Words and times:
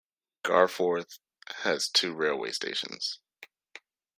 Garforth 0.43 1.19
has 1.57 1.87
two 1.87 2.15
railway 2.15 2.51
stations. 2.53 3.19